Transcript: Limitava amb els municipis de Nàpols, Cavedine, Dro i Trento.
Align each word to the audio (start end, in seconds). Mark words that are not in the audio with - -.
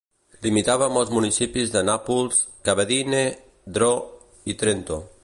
Limitava 0.45 0.85
amb 0.85 0.99
els 1.01 1.11
municipis 1.17 1.75
de 1.75 1.83
Nàpols, 1.91 2.41
Cavedine, 2.71 3.23
Dro 3.77 3.95
i 4.55 4.61
Trento. 4.65 5.03